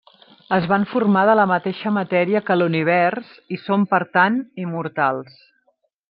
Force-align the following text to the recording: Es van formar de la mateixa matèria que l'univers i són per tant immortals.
Es 0.55 0.63
van 0.69 0.85
formar 0.93 1.25
de 1.29 1.33
la 1.39 1.43
mateixa 1.51 1.91
matèria 1.97 2.41
que 2.49 2.57
l'univers 2.59 3.35
i 3.57 3.63
són 3.67 3.83
per 3.95 4.01
tant 4.17 4.39
immortals. 4.65 5.37